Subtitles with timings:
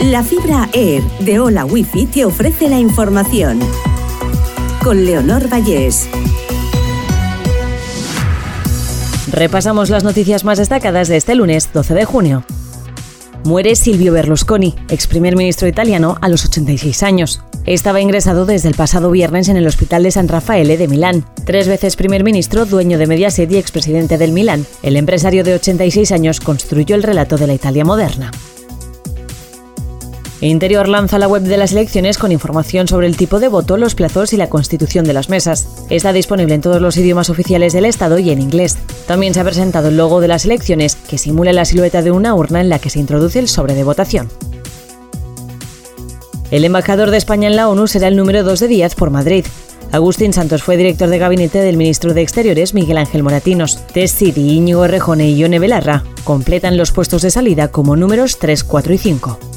[0.00, 3.58] La fibra Air de Hola Wifi te ofrece la información.
[4.84, 6.06] Con Leonor Vallés.
[9.32, 12.44] Repasamos las noticias más destacadas de este lunes 12 de junio.
[13.44, 17.40] Muere Silvio Berlusconi, ex primer ministro italiano, a los 86 años.
[17.64, 21.24] Estaba ingresado desde el pasado viernes en el Hospital de San Rafael de Milán.
[21.46, 26.12] Tres veces primer ministro, dueño de Mediaset y expresidente del Milán, el empresario de 86
[26.12, 28.30] años construyó el relato de la Italia moderna.
[30.42, 33.94] Interior lanza la web de las elecciones con información sobre el tipo de voto, los
[33.94, 35.66] plazos y la constitución de las mesas.
[35.88, 38.76] Está disponible en todos los idiomas oficiales del Estado y en inglés.
[39.06, 42.34] También se ha presentado el logo de las elecciones, que simula la silueta de una
[42.34, 44.28] urna en la que se introduce el sobre de votación.
[46.50, 49.46] El embajador de España en la ONU será el número 2 de Díaz por Madrid.
[49.90, 53.80] Agustín Santos fue director de gabinete del ministro de Exteriores Miguel Ángel Moratinos.
[53.92, 58.64] Tess City, Íñigo Rejone y Ione Belarra completan los puestos de salida como números 3,
[58.64, 59.55] 4 y 5.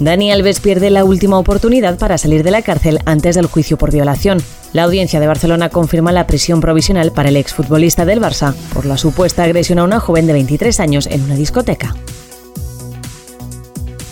[0.00, 3.90] Dani Alves pierde la última oportunidad para salir de la cárcel antes del juicio por
[3.90, 4.38] violación.
[4.72, 8.96] La audiencia de Barcelona confirma la prisión provisional para el exfutbolista del Barça por la
[8.96, 11.96] supuesta agresión a una joven de 23 años en una discoteca.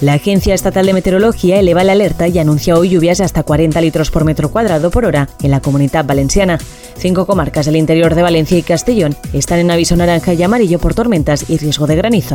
[0.01, 3.81] La Agencia Estatal de Meteorología eleva la alerta y anuncia hoy lluvias de hasta 40
[3.81, 6.59] litros por metro cuadrado por hora en la comunidad valenciana.
[6.99, 10.95] Cinco comarcas del interior de Valencia y Castellón están en aviso naranja y amarillo por
[10.95, 12.35] tormentas y riesgo de granizo.